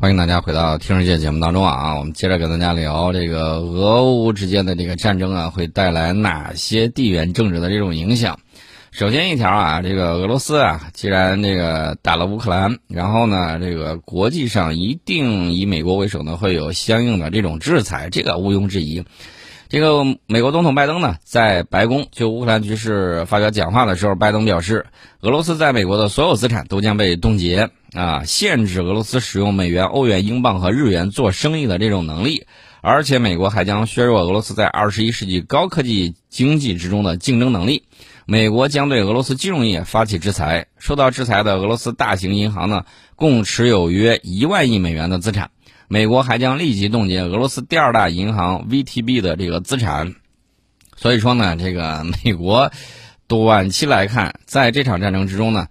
[0.00, 1.96] 欢迎大家回到《听世界》节目当中啊！
[1.98, 8.38] 我们接着跟大家聊这个俄乌之间的这个战争啊，会带来哪些地缘政治的这种影响？
[8.92, 19.04] 首先一条啊，这个俄罗斯啊，既然这个打了乌克兰，然后呢，这个国际上一定以美国为首呢，会有相应的这种制裁，这个毋庸置疑。
[19.68, 24.86] 这个美国总统拜登呢，在白宫就乌克兰局势发表讲话的时候，拜登表示，
[25.20, 32.46] 俄罗斯在美国的所有资产都将被冻结啊，限制俄罗斯使用美元、欧元、英镑和日元做生意的这种能力，
[32.80, 37.84] 而且美国还将削弱俄罗斯在二十一世纪高科技经济之中的竞争能力。
[38.24, 42.84] 美国将对俄罗斯金融业发起制裁，受到制裁的俄罗斯大型银行呢，
[43.16, 45.50] 共持有约一万亿美元的资产。
[45.90, 50.14] 美国还将立即冻结俄罗斯第二大银行 VTB 的这个资产，
[50.96, 52.70] 所以说呢，这个 美国
[53.26, 55.68] 短期来看，在这场战争之中呢，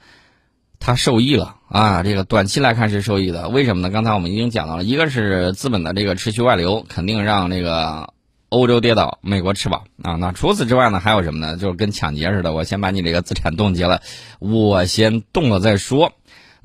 [0.80, 2.02] 它受益了啊。
[2.02, 3.91] 这个短期来看是受益的，为什么呢？
[3.91, 8.12] 刚才我们已经讲到了，一个是资本的这个持续外流，肯定让这个
[8.49, 10.13] 欧洲跌倒，美国吃饱啊。
[10.15, 11.57] 那除此之外呢，还有什么呢？
[11.57, 14.01] 就是跟抢劫似的，我先把你这个资产冻结了，
[14.40, 16.13] 我先动了再说。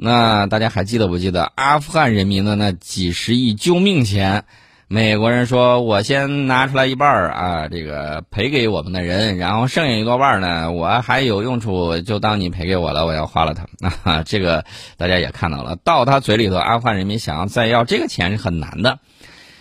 [0.05, 4.43] 那大家还记得不记得阿富汗人民的那几十亿救命钱？
[4.89, 13.65] 美国人说：“我先拿出来一半儿啊，这个赔给我们的人，然后剩下一多半呢，我还有用处，就当你赔给我了，我要花了它。”
[14.03, 14.65] 啊，这个
[14.97, 18.99] 大家也看到了，到他嘴里头，阿富汗人民想要再要这个钱是很难的。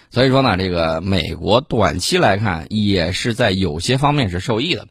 [0.09, 4.87] 所以说呢，这个美国短期来看也是在有些方面是受益的。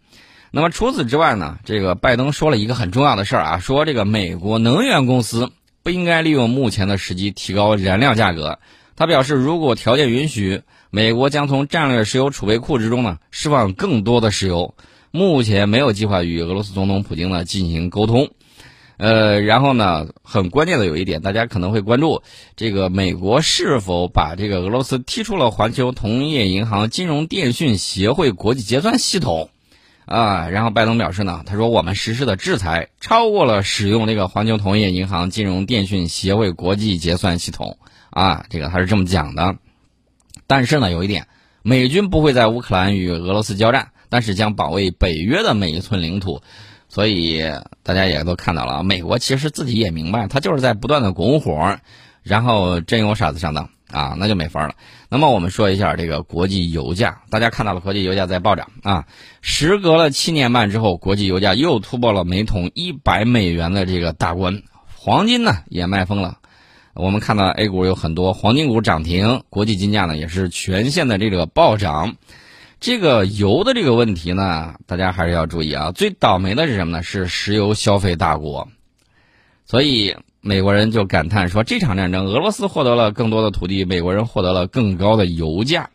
[0.53, 1.59] 那么除此之外呢？
[1.65, 5.53] 这个拜登说了一个很重要的事儿啊，说这个美国能源公司
[5.85, 8.59] 不应该利用目前的时机提高燃料价格。
[8.97, 14.75] 他表示，如果条件允许，美国将从战略石油储备库之中呢释放更多的石油。
[15.13, 18.31] 目前没有计划与俄罗斯总统普京呢进行沟通。
[18.97, 22.23] 呃，然后呢，很关键的有一点，大家可能会关注
[22.57, 29.49] 这个美国是否把这个俄罗斯踢出了环球同业银行金融电讯协会国际结算系统。
[30.11, 37.79] 啊，然后拜登表示呢，他说我们实施的制裁超过了使用这个环球同业银行金融电讯协会国际结算系统
[38.11, 39.55] 啊，这个他是这么讲的。
[40.49, 41.29] 但是呢，有一点，
[41.63, 46.43] 美军不会在乌克兰与俄罗斯交战，但是将保卫北约的每一寸领土。
[46.89, 47.41] 所以
[47.85, 51.79] 大家也都看到了，美国其实自己也明白，他就是在不断的拱火，
[52.23, 53.69] 然后真有傻子上当。
[53.93, 54.75] 啊，那就没法了。
[55.09, 59.05] 那么我们说一下这个国际油价，大家看到了国际油价在暴涨啊。
[59.41, 64.63] 时隔了七年半之后，国际油价又突破了每桶一百美元的这个大关。
[64.95, 66.39] 黄金呢也卖疯了，
[66.95, 72.15] 我们看到 A 股有很多黄金股涨停，国际金价呢也是全线的这个暴涨。
[72.79, 75.91] 这个油的这个问题呢，大家还是要注意啊。
[75.91, 77.03] 最倒霉的是什么呢？
[77.03, 78.69] 是石油消费大国，
[79.67, 80.15] 所以。
[80.43, 85.91] 美国人就感叹说：“这场战争，俄罗斯获得了更多的土地，美国人获得了更高的油价。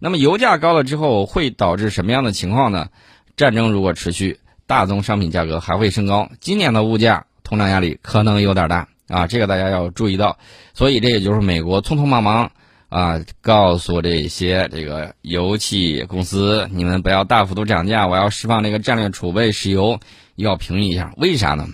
[0.00, 2.88] 那么油价高了之后，会导致什么样的情况呢？
[3.36, 6.28] 战争如果持续，大宗商品价格还会升高。
[6.40, 10.38] 今年的物价通胀压力可能有点大啊，这个大家要注意到。
[10.72, 12.50] 所以这也就是美国匆匆忙忙
[12.88, 20.00] 啊，告诉这些这个油气公司，你们不要大幅度涨价，我要释放这个战略储备石油，
[20.34, 21.12] 要平抑一下。
[21.16, 21.68] 为啥呢？”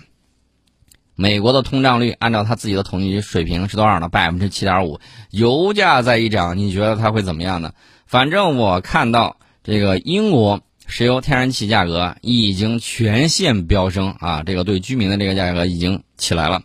[1.15, 4.09] 美国的通胀率按照他自己的统计水平是多少呢？
[4.09, 4.99] 百分之七点五。
[5.29, 7.73] 油价再一涨，你觉得它会怎么样呢？
[8.07, 16.63] 反正我看到这个英国石油、天然气价格已经全线飙升啊，这个对居民的这个价格已经起来了。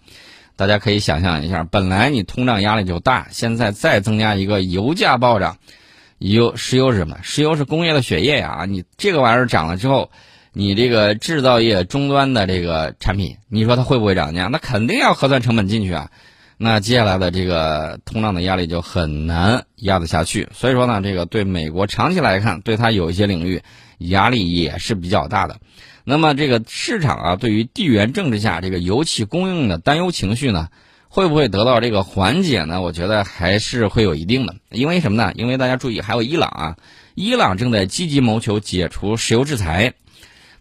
[0.56, 5.58] 大家可以想象一下，本来你通胀压力就大，现在再增加一个油价暴涨，
[6.18, 7.18] 油石油是什么？
[7.22, 8.64] 石油是工业的血液呀！
[8.66, 10.10] 你这个玩意儿涨了之后。
[10.58, 14.46] 你这个制造业终端的这个产品，你说它会不会涨价？
[14.46, 16.10] 那肯定要核算成本进去啊。
[16.56, 20.48] 那接下来的这个通胀的压力就很难压得下去。
[20.54, 23.60] 所以说呢，这个对美国长期来看，对它有一些领域
[23.98, 25.58] 压力也是比较大的。
[26.04, 30.68] 那么这个市场啊，对于地缘政治下这个油气供应的担忧情绪呢，
[31.10, 32.80] 会不会得到这个缓解呢？
[32.80, 34.54] 我觉得还是会有一定的。
[34.70, 35.34] 因为什么呢？
[35.34, 36.76] 因为大家注意，还有伊朗啊，
[37.14, 39.92] 伊朗正在积极谋求解除石油制裁。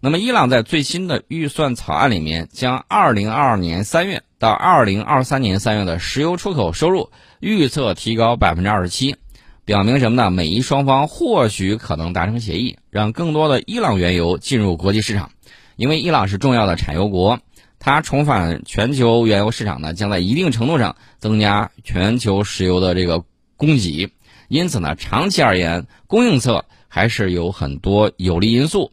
[0.01, 7.09] 那么，伊朗在最新的预算草案里面，将2022年3月到2023年3月的石油出口收入
[7.39, 9.15] 预测提高27%，
[9.63, 10.30] 表明什么呢？
[10.30, 15.31] 美伊双方或许可能达成协议，让更多的伊朗原油进入国际市场。
[15.75, 17.39] 因为伊朗是重要的产油国，
[17.80, 23.24] 它重返全球原油市场呢，将在一定程度上增加全球石油的这个
[23.57, 24.12] 供给。
[24.50, 28.92] 因此呢，长期而言，供应侧还是有很多有利因素。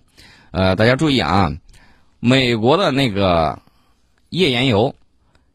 [0.52, 1.52] 呃，大家注意啊，
[2.20, 3.60] 美国的那个
[4.28, 4.94] 页岩油，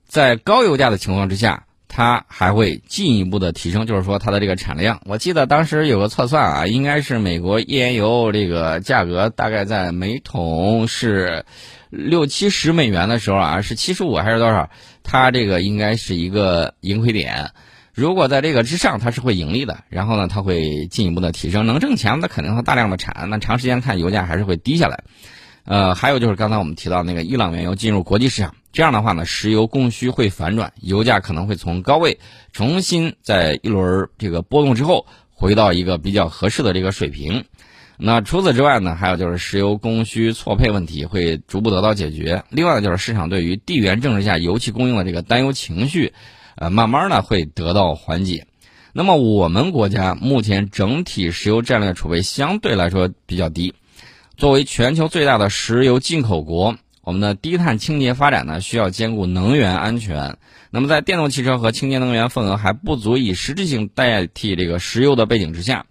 [0.06, 2.26] 在高油价的情况之下，它。
[2.28, 5.02] 还会进一步的提升，就是说它的这个产量。
[5.06, 11.46] 我记得当时有个测算啊，应该是美国页岩油这个价格大概在每桶是
[11.90, 14.70] 六七十美元的时候啊，是七十五还是多少？
[15.02, 17.52] 它这个应该是一个盈亏点。
[17.98, 23.28] 如果在这个之上，它是会盈利的，然后呢，它会进一步的提升，能挣钱，那肯定会大量的产。
[23.32, 25.04] 那长时间看，油价还是会低下来。
[25.66, 32.20] 呃，还有就是刚才我们提到那个伊朗原油进入国际市场，这样的话呢，石油供需会反转，油价可能会从高位
[32.54, 37.46] 重新在一轮这个波动之后回到一个比较合适的这个水平。
[37.98, 42.44] 那除此之外呢，还有就是石油供需错配问题会逐步得到解决。
[42.52, 46.14] 另外呢就是市场对于地缘政治下油气供应的这个担忧情绪，
[46.58, 48.48] 呃，慢慢呢会得到缓解。
[48.94, 53.76] 那么我们国家目前整体石油战略储备相对来说比较低。
[54.38, 60.38] 作为全球最大的石油进口国，我们的低碳清洁发展呢，需要兼顾能源安全。
[60.70, 65.86] 那么，在电动汽车和清洁能源份额还不足以实质性代替这个石油的背景之下，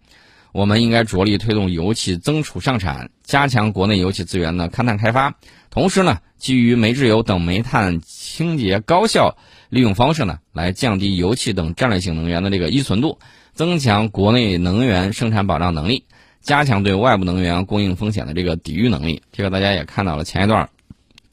[0.57, 5.35] 我们应该着力推动油气增储上产，加强国内油气资源的勘探开发。
[5.69, 9.37] 同时呢，基于煤制油等煤炭清洁高效
[9.69, 13.19] 利用方式呢，来降低油气等战略性能源的这个依存度，
[13.53, 16.07] 增强国内能源生产保障能力。
[16.41, 20.25] 加强对外部能源供应风险的这个抵御能力，这个大家也看到了。
[20.25, 20.71] 前一段，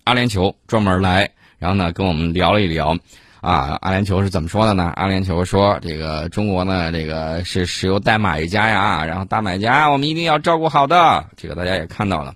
[0.03, 2.97] 阿联酋专门来，然后呢跟我们聊了一聊，
[3.43, 4.93] 啊，阿联酋是怎么说的呢？
[4.95, 11.25] 阿联酋说，这个中国呢，这个是石油大买家呀，然后大买家，我们一定要照顾好的。
[11.35, 12.33] 这个大家也看到了，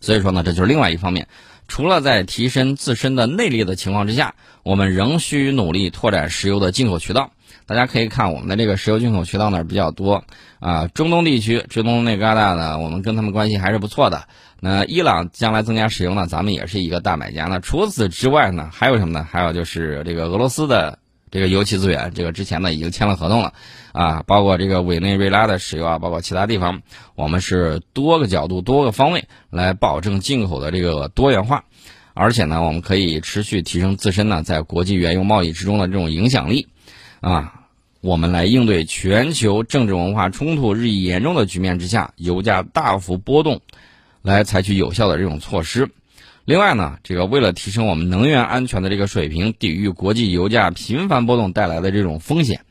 [0.00, 1.26] 所以说呢，这就是另外一方面。
[1.66, 7.32] 除了在提升自身的内力的情况之下，我们仍需努力拓展石油的进口渠道。
[7.70, 10.24] 大家可以看我们的这个石油进口渠道呢比较多
[10.58, 14.24] 啊，中东地区、中东那旮瘩呢，我们跟他们关系还是不错的。
[14.58, 17.44] 那伊朗将来增加石油呢，咱们也是一个大买家。
[17.44, 19.24] 那除此之外呢，还有什么呢？
[19.30, 20.98] 还有就是这个俄罗斯的
[21.30, 23.52] 这个油气资源，这个之前呢已经签了合同了
[23.92, 26.82] 啊，包括这个委内瑞拉的石油啊，包括其他地方，
[27.14, 31.66] 我们是多个角度、多个方位来保证进口的这个多元化，
[32.14, 36.66] 而且呢，我们可以持续提升自身呢在国际原油贸易之中的这种影响力
[37.20, 37.58] 啊。
[38.02, 43.60] 我们来应对全球政治文化冲突日益严重的局面之下，油价大幅波动，
[44.22, 45.90] 来采取有效的这种措施。
[46.46, 52.62] 另外呢，这个为了提升我们能源安全的这个水平，抵御国际油价频繁波动带来的这种风险，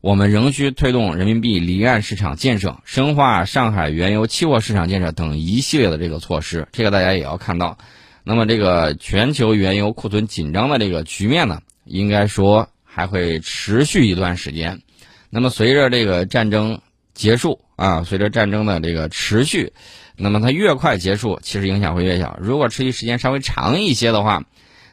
[0.00, 6.66] 我们仍需推动人民币离岸市场建设，深化上海原油期货市场建设等一系列的这个措施。
[6.72, 7.78] 这个大家也要看到。
[8.24, 12.68] 那么，这个全球原油库存紧张的这个局面呢，应该说。
[12.96, 14.80] 还会持续一段时间，
[15.28, 16.80] 那么随着这个战争
[17.12, 19.74] 结束啊，随着战争的这个持续，
[20.16, 22.38] 那么它越快结束，其实影响会越小。
[22.40, 24.42] 如果持续时间稍微长一些的话，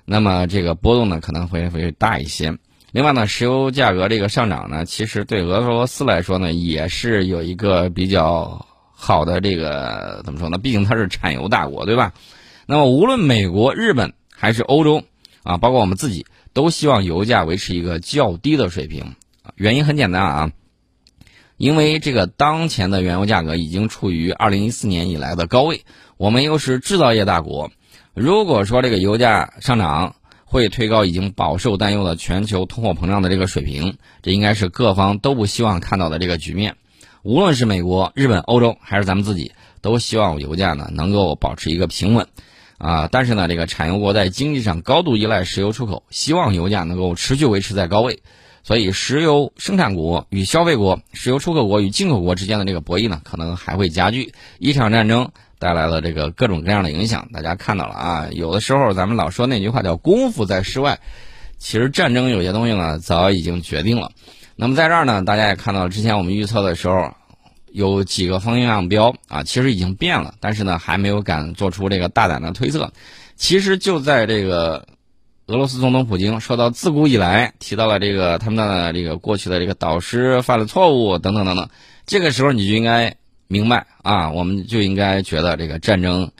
[0.03, 2.57] 那么这个波动呢可能会会大一些。
[2.91, 10.57] 另外呢，石油价格这个上涨呢，其实对俄罗斯来说呢也是有一个比较好的这个怎么说呢？
[10.57, 12.11] 毕竟它是产油大国，对吧？
[12.65, 15.03] 那么无论美国、日本还是欧洲
[15.43, 16.25] 啊，包括我们自己。
[16.53, 19.15] 都希望油价维持一个较低的水平，
[19.55, 20.51] 原因很简单啊，
[21.57, 25.83] 因为这个当前的原油价格已经处于二零一四年以来的高位，
[26.17, 27.71] 我们又是制造业大国，
[28.13, 30.15] 如果说这个油价上涨
[30.45, 36.75] 会推高已经饱受担忧的全球通货膨胀的这个水平，这应该是各方都不希望看到的这个局面。
[37.23, 42.27] 无论是美国、日本、欧洲还是咱们自己，都希望油价呢能够保持一个平稳。
[42.83, 48.19] 啊，但是呢，这个产油国在经济上高度依赖石油出口，希望油价能够持续维持在高位，
[48.61, 54.33] 所以石油生产国与消费国、石油出口国与进口国之间的这个博弈呢，可能还会加剧。
[54.59, 58.27] 一场战争带来了这个各种各样的影响，大家看到了啊。
[58.33, 60.99] 有的时候咱们老说那句话叫“功夫在室外”，
[61.57, 64.11] 其实战争有些东西呢早已经决定了。
[64.57, 67.13] 那么在这儿呢，大家也看到了，之前我们预测的时候。
[67.73, 72.93] 有几个方向标啊，其实已经变了，但是呢，还没有敢做出这个大胆的推测。
[73.35, 74.87] 其实就在这个
[75.47, 81.67] 俄罗斯总统普京说到自古以来提到了这个他们的这个过去的这个导师犯了错误等等等等，
[82.05, 83.15] 这个时候你就应该
[83.47, 86.31] 明白啊，我们就应该觉得这个战争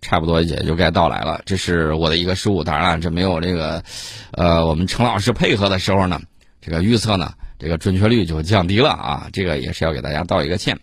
[0.00, 1.42] 差不多也就该到来了。
[1.44, 3.84] 这是我的一个失误，当然了，这没有这个
[4.32, 6.18] 呃我们陈老师配合的时候呢，
[6.62, 7.34] 这个预测呢。
[7.60, 10.80] 这个准确率就降低了啊，这个也是要给大家道一个歉。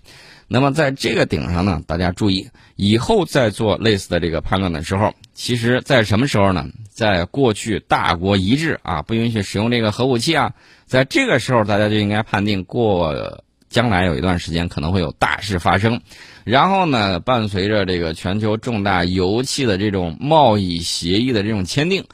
[0.48, 6.68] 那么在这个顶上呢，大家注意，以后再做类似的这个判断的时候，其实在什么时候呢？
[6.90, 10.54] 在过去大国一致啊，不允许使用这个核武器啊，
[10.86, 16.02] 在这个时候，大家就应该判定过将来有一段时间可能会有大事发生。
[16.46, 22.06] 然后呢，伴随着这个全球重大油气的这种贸易协议的这种签订，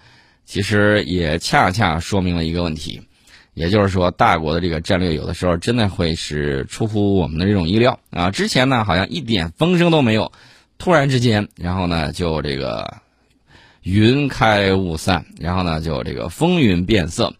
[0.44, 3.04] 其实也恰恰说明了一个问题。
[3.54, 8.32] 也就是说，大国的这个战略有的时候真的会是出乎我们的这种意料啊。
[8.32, 10.32] 之前呢，好像一点风声都没有，
[10.78, 12.98] 突然之间，然后呢就这个
[13.84, 17.34] 云开雾散，然后呢就这个风云变色。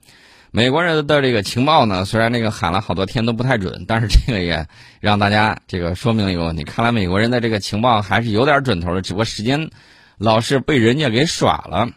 [0.52, 4.68] 美国人的这个情报呢，虽然那个喊了好多天都不太准，但是这个也
[5.00, 9.72] 让大家这个说明了一个问题：看来美国人的这个情报还是有点准头的，只不过时间
[10.20, 11.90] 老是被人家给耍了。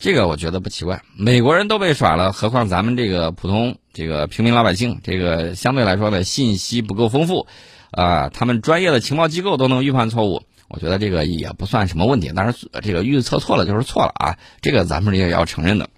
[0.00, 7.46] 这个我觉得不奇怪，美国人都被耍了，何况咱们这个普通这个平民老百姓，这个相对来说呢信息不够丰富，
[7.90, 12.32] 啊，他们专业的情报机构都能预判错误，我觉得这个也不算什么问题。
[12.34, 15.90] 但是这个预测错了就是错了啊，这个咱们也要承认的。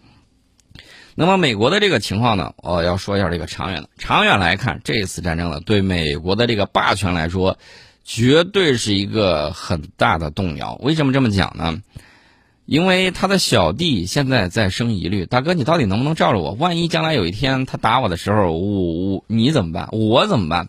[1.14, 3.88] 那么美国的这个情况呢，我要说一下这个长远的。
[3.98, 7.56] 长远来看，这一次战争呢，对美国的这个霸权来说，
[8.02, 10.74] 绝对是一个很大的动摇。
[10.82, 11.80] 为什么这么讲呢？
[12.64, 16.52] 因为他的小弟现在在生疑虑，大哥，你到底能不能罩着我？
[16.52, 19.88] 万一将来有一天他打我的时候，我我你怎么办？
[19.92, 20.68] 我怎么办？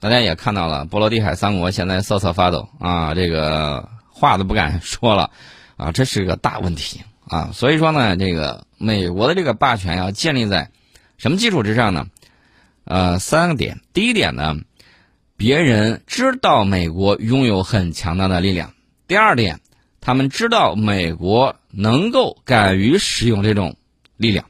[0.00, 5.30] 大家也看到了，波罗的海三国现在瑟瑟发抖啊，这个话都不敢说了
[5.76, 7.00] 啊，这是个大问题。
[7.26, 10.70] 啊，所以说呢，这个美国的这个霸权要建立在
[11.16, 12.06] 什么基础之上呢？
[12.84, 13.80] 呃，三个点。
[13.94, 14.56] 第一点呢，
[15.38, 18.74] 别人知道美国拥有很强大的力量；
[19.08, 19.60] 第二点，
[20.04, 23.74] 他们知道美国能够敢于使用这种
[24.18, 24.44] 力量；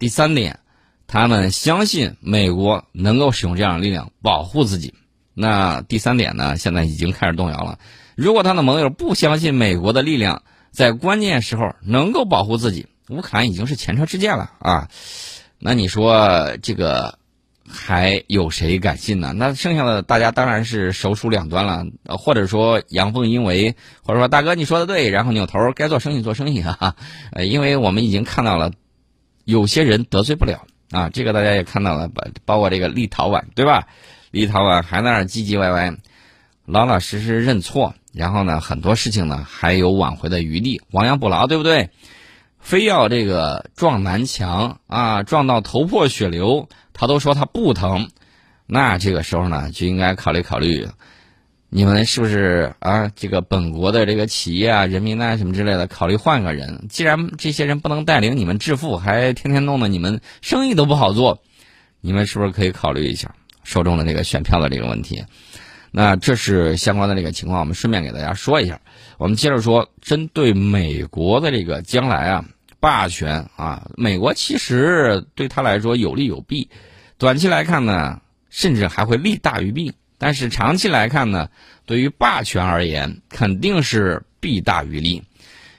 [0.00, 0.58] 第三点，
[1.06, 4.92] 他们相信美国能够使用这样的力量保护自己。
[5.32, 7.78] 那第三点呢，现在已经开始动摇了。
[8.16, 14.88] 如果他的盟友不相信美国的力量，在关键时候能够保护自己，乌克兰已经是前车之鉴了啊！
[15.60, 17.16] 那你说这个
[17.68, 19.32] 还有谁敢信呢？
[19.34, 26.96] 那剩下的大家当然是手鼠两端了，或者说阳奉阴违，或者说大哥你说的对，然后扭头该做生意做生意啊。
[27.32, 28.72] 呃，因为我们已经看到了
[29.44, 33.88] 有些人得罪不了啊，这个大家也看到了，包包括这个立陶宛对吧？
[34.30, 35.96] 立陶宛还在那儿唧唧歪歪，
[36.64, 37.94] 老老实实认错。
[38.12, 41.90] 然后呢，很多事情呢还有挽回的余地，亡羊补牢，对不对？
[42.58, 48.08] 非要这个撞南墙啊，撞到头破血流，他都说他不疼，
[48.66, 50.88] 那这个时候呢就应该考虑考虑，
[51.68, 53.12] 你们是不是啊？
[53.14, 56.86] 这个本国的这个企业啊、人民啊什么之类的，考虑换个人。
[56.88, 61.42] 既然这些人不能带领你们致富，还天天弄得你们生意都不好做，
[62.00, 65.22] 你们是不是可以考虑一下受众的这个选票的这个问题？
[65.90, 68.80] 那这是相关的这个情况，我们顺便给大家说一下。
[69.18, 72.44] 我们接着说，针对美国的这个将来啊，
[72.86, 76.70] 霸权啊，美国其实对他来说有利有弊。
[77.18, 81.48] 短期来看呢，甚至还会利大于弊；但是长期来看呢，
[81.84, 85.24] 对于霸权而言，肯定是弊大于利，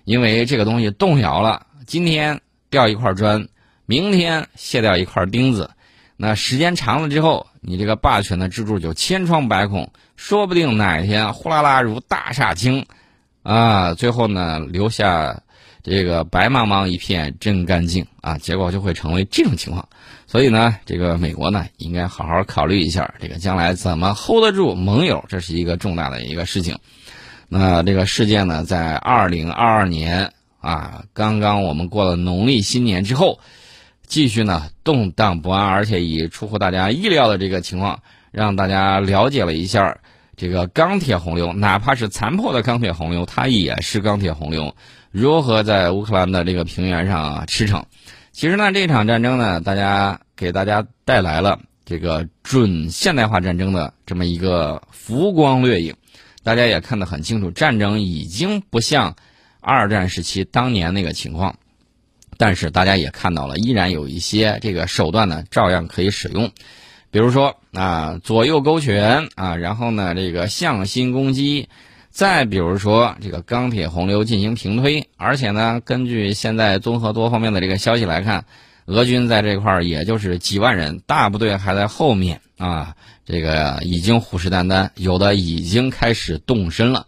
[0.04, 3.48] 因为这个东西动摇了，今天掉一块砖，
[3.86, 5.72] 明天卸掉一块钉子，
[6.18, 9.94] 那时间长了之后，你这个霸权的支柱就千疮百孔。
[10.18, 12.86] 说不定哪天呼啦啦如大厦倾，
[13.44, 15.44] 啊，最后呢留下
[15.90, 19.88] 这个白茫茫一片真干净啊，结果就会成为这种情况。
[20.26, 26.78] 所以呢，这个美国呢应该好好考虑一下，这个将来怎么 hold 得住盟友，这是一个重大的一个事情。
[27.48, 33.40] 那这个事件呢，在二零二二年啊，刚刚我们过了农历新年之后，
[34.06, 38.02] 继续呢动荡不安，而且以出乎大家意料的这个情况，
[38.32, 39.98] 让大家了解了一下。
[40.36, 44.76] 这个钢铁洪流，哪怕是残破的钢铁洪流，它也是钢铁洪流。
[45.12, 47.84] 如何在乌克兰的这个平原上啊驰骋？
[48.32, 55.96] 其实呢，这场战争呢，大家给大家带来了这个准现代化战争的这么一个浮光掠影。
[56.44, 59.16] 大家也看得很清楚，战争已经不像
[59.60, 61.56] 二战时期当年那个情况。
[62.38, 66.52] 但是大家也看到了，依然有一些这个手段呢，照样可以使用。
[67.10, 71.68] 比如说啊，左右勾拳啊，然后呢，这个向心攻击，
[72.18, 78.46] 再比如说这个钢铁洪流进行平推，而且呢，根据现在综合多方面的这个消息来看，
[78.88, 87.06] 俄军在这块儿也就是几万人，大部队还在后面啊，这个已经虎视眈眈，有的已经开始动身了，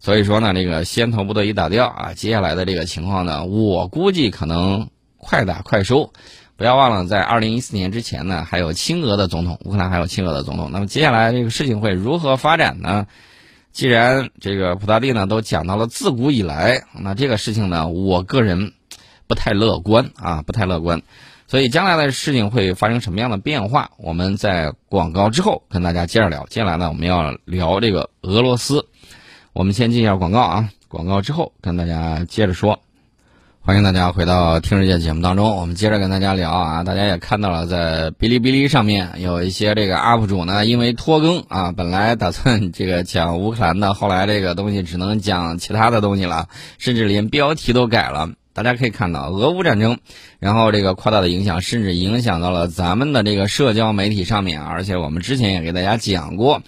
[0.00, 6.12] 所以说呢，这个先头部队已打掉啊，接下来的这个情况呢，我估计可能快打快收。
[6.56, 10.70] 不要忘了，在二零一四年之前呢，还有亲俄的总统，乌克兰还有亲俄的总统。
[10.72, 13.06] 那么接下来这个事情会如何发展呢？
[13.72, 18.72] 既然这个普大帝呢都讲到了自古以来，那这个事情呢，我个人
[19.26, 21.02] 不太乐观啊，不太乐观。
[21.46, 23.90] 所以将来的事情会发生什么样的变化？
[23.96, 26.46] 我们在广告之后跟大家接着聊。
[26.46, 28.86] 接下来呢，我们要聊这个俄罗斯。
[29.52, 32.80] 我们先进一下广告啊，广告之后跟大家接着说。
[33.62, 36.82] 欢迎大家回到《听世界》节目当中，我们接着跟大家聊啊。
[36.82, 46.48] 大家也看到了，在哔哩哔哩上面有一些这个 UP 主呢，因为拖更啊，本来打算 这个讲乌克兰的，后来这个东西只能讲其他的东西了，
[46.78, 48.30] 甚至连标题都改了。
[48.54, 49.98] 大家可以看到，俄乌战争，
[50.38, 56.62] 然后这个扩大的影响，甚至影响到了咱们的这个社交媒体上面，而且我们之前也给大家讲过。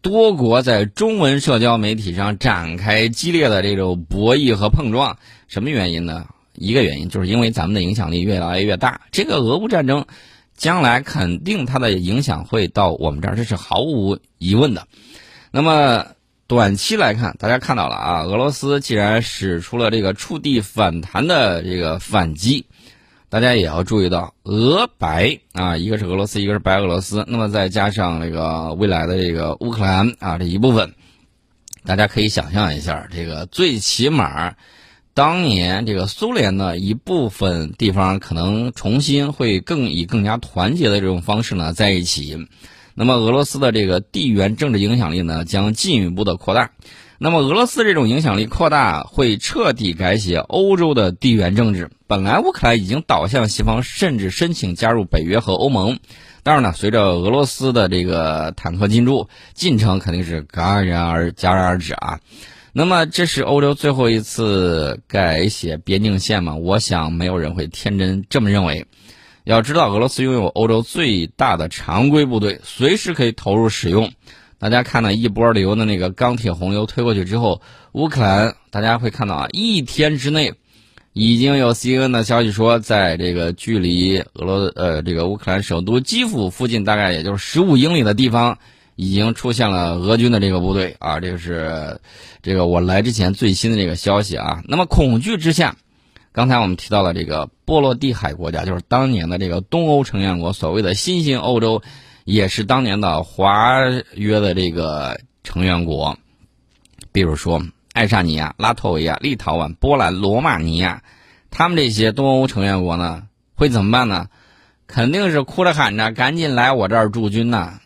[0.00, 6.24] 多国在中文社交媒体上展开激烈的这种博弈和碰撞，什么原因呢？
[6.58, 9.00] 一个原因就是因为咱们的影响力越来越大。
[9.10, 10.06] 这个俄乌战争，
[10.56, 14.86] 将来肯定它的影响会到我们这儿，这是毫无疑问的。
[15.50, 16.06] 那么
[16.46, 22.66] 短期来看，大家看到了啊，俄罗斯既然使出了这个触地反弹的这个反击。
[23.30, 30.94] 大家也要注意到，俄白啊，一个是俄罗斯，一个是白俄罗斯，那么再加上这个未来的这个乌克兰啊这一部分，
[31.84, 34.54] 大家可以想象一下，这个最起码，
[35.18, 42.46] 当年这个苏联的一部分地方可能重新会更以更加团结的这种方式呢在一起，
[42.94, 46.70] 那么俄罗斯的这个地缘政治影响力呢将进一步的扩大。
[47.18, 51.90] 那么俄罗斯这种影响力扩大，会彻底改写欧洲的地缘政治。
[52.06, 55.98] 本来乌克兰已经倒向西方，甚至申请加入北约和欧盟。
[56.44, 62.20] 当然呢，随着俄罗斯的这个坦克进驻，进程肯定是戛然而戛然而止啊。
[62.72, 66.54] 那么这是欧洲最后一次改写边境线吗？
[66.54, 68.86] 我想没有人会天真这么认为。
[69.44, 74.12] 要知道，俄罗斯拥有欧洲最大的常规部队，随时可以投入使用。
[74.58, 80.52] 大家看到一波流的那个钢铁洪流推过去之后，乌克兰大家会看到啊，一天之内，
[81.14, 88.58] 已经有 CNN 的消息说，在这个距离俄罗呃这个乌克兰首都基辅附近大概也就是十五英里的地方，
[88.98, 92.00] 已经出现了俄军的这个部队啊，这个是
[92.42, 94.60] 这个我来之前最新的这个消息啊。
[94.66, 95.76] 那么恐惧之下，
[96.32, 101.80] 刚才我们提到了这个波罗的海国家，就是当年的这个东欧成员国，所谓的新兴欧洲。
[102.24, 103.80] 也是当年的华
[104.12, 106.18] 约的这个成员国，
[107.10, 107.62] 比如说
[107.94, 111.02] 爱沙尼亚、拉脱维亚、立陶宛、波兰、罗马尼亚，
[111.50, 113.22] 他们这些东欧成员国呢，
[113.54, 114.26] 会怎么办呢？
[114.86, 117.80] 肯定是哭着喊着赶紧来我这儿驻军呐。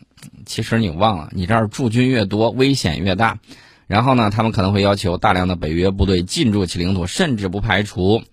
[0.45, 3.39] 其实你忘了，你这儿驻军越多，危险越大。
[3.87, 8.23] 然后呢，他们可能会要求大量的北约部队进驻其领土，甚至不排除。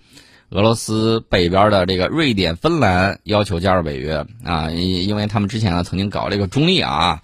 [0.51, 7.23] 俄罗斯北边的这个瑞典、芬兰要求加入北约啊，因因为他们之前呢曾经搞这个中立啊，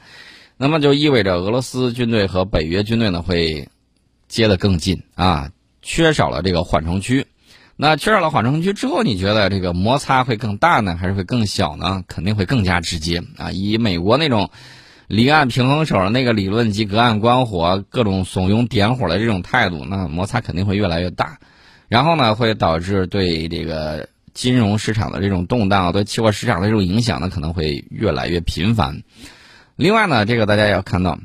[0.56, 3.68] 那么就意味着俄罗斯军队和北约军队呢会
[4.28, 5.50] 接得更近啊，
[5.82, 7.26] 缺少了这个缓冲区。
[7.76, 12.04] 那缺少了缓冲区之后，你觉得这个摩擦会更大呢，还是会更小呢？
[12.06, 13.50] 肯定会更加直接啊！
[13.50, 14.50] 以美国那种
[15.08, 21.38] 离岸平衡手那个理论及隔岸观火、各种怂恿点火的这种态度，那摩擦肯定会越来越大。
[21.88, 29.02] 然后呢，会导致对这个金融市场的这种动荡，对期货市场的这种影响呢，可能会越来越频繁。
[29.76, 31.18] 另外呢，这个大家要看到，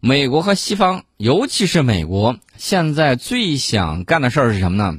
[0.00, 4.98] 美国和西方，尤其是美国，现在最想干的事儿是什么呢？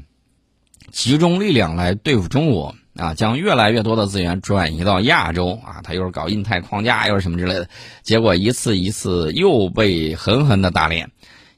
[0.91, 7.67] 集中力量来对付中国啊，将越来越多的资源转移到亚洲啊，他又是搞印太框架，又是什么之类的，
[8.01, 11.09] 结果一次一次又被狠狠的打脸。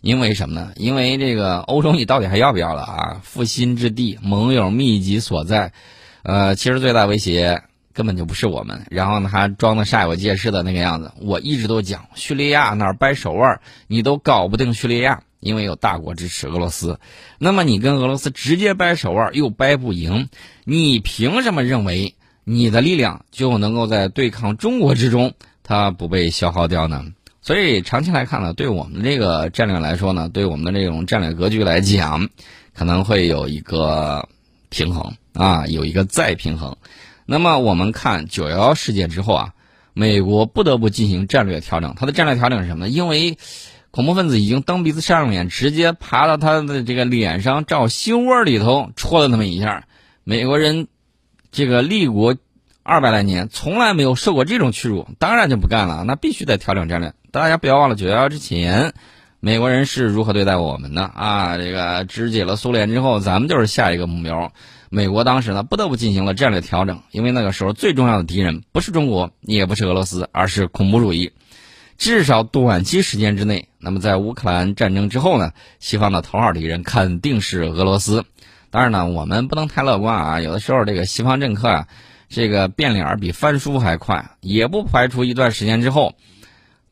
[0.02, 0.72] 因为什么呢？
[0.76, 3.22] 因为这个欧洲，你到底还要不要了啊？
[3.24, 5.74] 复兴之地，盟友密集所在，
[6.22, 8.86] 呃，其实最大威胁根本就不是我们。
[8.92, 11.12] 然后呢，还装的煞有介事的那个样子。
[11.20, 17.00] 我一直都讲，叙利亚那儿掰手腕，你都搞不定叙利亚，因为有大国支持俄罗斯。
[17.38, 20.30] 那么你跟俄罗斯直接掰手腕又掰不赢，
[20.64, 27.06] 你凭什么认为你的力量就能够在对抗中国之中，它不被消耗掉呢？
[27.42, 32.28] 所以长期来看呢，对我们这个战略来说呢，对我们的这种战略格局来讲，
[32.74, 34.28] 可能会有一个
[34.70, 36.76] 平衡啊，有一个再平衡。
[37.28, 39.54] 那么我们看九幺幺事件之后啊，
[39.94, 41.94] 美国不得不进行战略调整。
[41.96, 42.90] 它的战略调整是什么呢？
[42.90, 43.38] 因为
[43.96, 49.88] 恐怖分子已经蹬鼻子上脸，直接爬到他的这个脸上，照心窝里头戳了那么一下。
[50.26, 50.90] 美国人
[51.50, 52.36] 这个立国
[52.84, 56.04] 二百来年，从来没有受过这种屈辱，当然就不干了。
[56.04, 57.14] 那必须得调整战略。
[57.32, 58.92] 大家不要忘了，九幺幺之前，
[59.40, 61.58] 美国人是如何对待我们的啊？
[61.58, 64.52] 这个肢解了苏联之后，咱们就是下一个目标。
[64.90, 71.32] 美国当时呢，不得不进行了战略调整，因为那个时候最重要的敌人不是中国，也不是俄罗斯，而是恐怖主义。
[71.98, 78.26] 至少短期时间之内，那么在乌克兰战争之后呢，西方的头号敌人肯定是俄罗斯。
[78.70, 80.42] 当然呢，我们不能太乐观啊。
[80.42, 81.88] 有的时候这个西方政客啊，
[82.30, 86.14] 这个变脸比翻书还快，也不排除一段时间之后。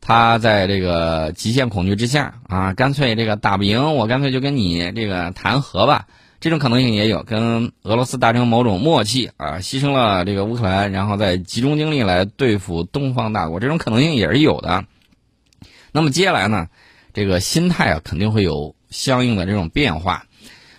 [0.06, 6.06] 他在这个极限恐惧之下啊，干脆这个打不赢，我干脆就跟你这个谈和吧。
[6.40, 14.84] 这种可能性也有，跟俄罗斯达成某种默契啊，牺牲了这个乌克兰，然后再集中精力来对付东方大国，这种可能性也是有的。
[15.94, 16.66] 那么接下来呢，
[17.12, 20.26] 这个心态啊肯定会有相应的这种变化。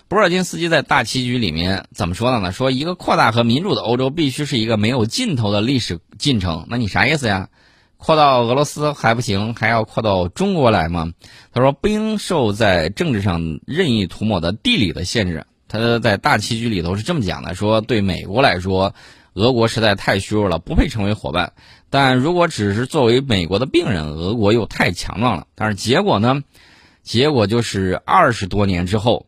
[0.08, 2.52] 波尔津斯基在大棋局里面怎么说的呢？
[2.52, 6.66] 说一个扩大和民主的欧洲必须是一个没有尽头的历史进程。
[6.68, 7.48] 那你啥意思呀？
[7.96, 11.12] 扩到俄罗斯还不行，还要扩到中国来吗？
[11.50, 15.46] 他说不应受在政治上任意涂抹的地理的限制。
[15.66, 18.94] 他在大棋局里头是这么讲的：说对美国来说，
[19.32, 21.52] 俄国实在太虚弱了，不配成为伙伴；
[21.98, 25.46] 但如果只是作为美国的病人，俄国又太强壮了。
[25.54, 26.44] 但是结果呢？
[27.02, 29.24] 结果就是二十多年之后，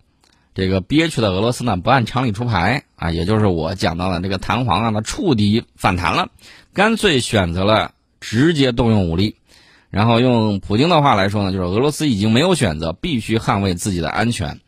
[0.53, 6.29] 这个憋屈的俄罗斯呢不按常理出牌啊，也就是我讲到的这个弹簧啊，它触底反弹了，
[6.75, 7.93] 干脆选择了。
[8.21, 9.37] 直接动用武力，
[9.91, 14.59] 然后用普京的话来说呢，就是俄罗斯已经没有选择，必须捍卫自己的安全。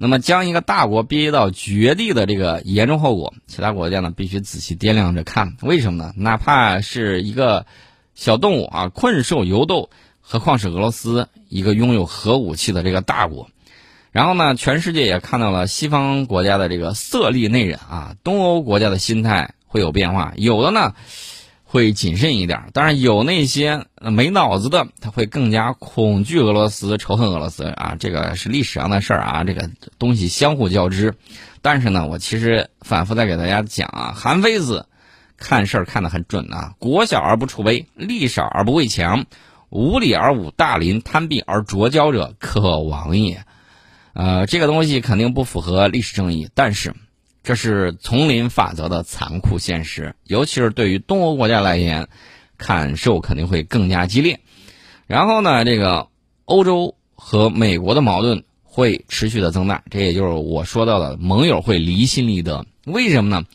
[0.00, 5.56] 那么将一个大国逼到绝地的这个严重后果，其他国家呢必须仔细掂量着看。
[5.60, 6.12] 为什么呢？
[6.16, 7.66] 哪怕是一个
[8.14, 13.50] 小动物啊，困兽犹斗，何况是俄罗斯一个拥有核武器的这个大国。
[14.12, 20.94] 然后呢，全世界也看到了西方国家的这个色厉内荏啊，东欧国家的心态会有变化，有的呢。
[21.70, 31.14] 会谨慎一点，当然有那些没脑子的，他会更加恐惧俄罗斯、仇恨俄罗斯啊，这个是历史上的事儿啊，这个东西相互交织。
[31.60, 34.86] 但是呢，我其实反复在给大家讲啊，韩非子
[35.36, 39.26] 看事儿看得很准啊，国小而不处卑，力少而不畏强，
[39.68, 43.44] 无礼而侮大邻，贪鄙而浊交者，可亡也。
[44.14, 46.94] 呃，这个东西肯定不符合历史正义，但是。
[47.48, 52.06] 这是丛林法则的残酷现实，尤其是对于东欧国家来言，
[52.58, 54.40] 感受肯定会更加激烈。
[55.06, 56.08] 然后呢，这个
[56.44, 62.66] 欧洲和美国的矛盾会持续的增大，这也就是我说到的盟友会离心离德。
[62.84, 63.46] 为什么呢？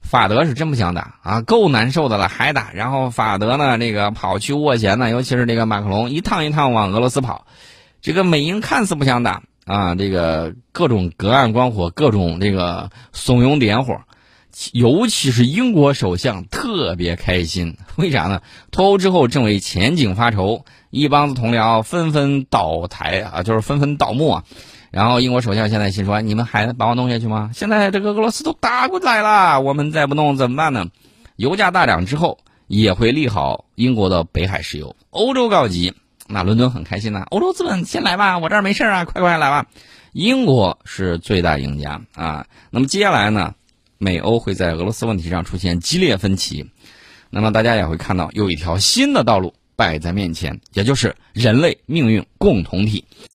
[0.00, 2.72] 法德是真不想打啊，够难受的了还打。
[2.72, 7.46] 然后法德呢，这个跑去斡旋呢，尤其是这个马克龙一趟一趟往俄罗斯跑，
[8.00, 9.42] 这个美英看似不想打。
[9.64, 14.00] 啊，这个各种隔岸观火，各种这个怂恿点火，
[14.72, 18.40] 尤其是英国首相特别开心，为啥呢？
[18.70, 24.44] 脱欧之后正为前景发愁，一帮子同僚纷纷倒台啊，就是纷纷倒幕啊。
[24.90, 27.50] 然后英国首相现在心说：“你们还把我弄下去吗？
[27.54, 30.88] 现在这个俄罗斯都打过来了，我们再不弄怎么办呢？”
[31.36, 34.96] 油价大涨之后，也会利好英国的北海石油。
[35.10, 35.94] 欧洲告急。
[36.32, 39.66] 那伦敦很开心呐，欧洲资本先来吧，我这儿没事啊，快快来吧。
[40.12, 42.46] 英国是最大赢家啊。
[42.70, 43.54] 那么接下来呢，
[43.98, 46.70] 美欧会在俄罗斯问题上出现激烈分歧，
[47.28, 53.04] 那么大家也会看到有一条新的道路摆在面前，也就是人类命运共同体。